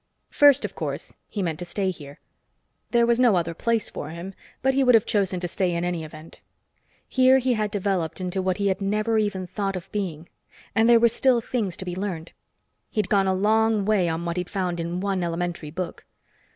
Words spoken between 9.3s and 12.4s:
thought of being, and there were still things to be learned.